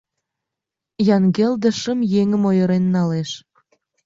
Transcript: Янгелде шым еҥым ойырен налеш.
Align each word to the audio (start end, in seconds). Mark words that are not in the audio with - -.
Янгелде 1.15 1.69
шым 1.79 1.99
еҥым 2.21 2.43
ойырен 2.49 2.85
налеш. 2.95 3.29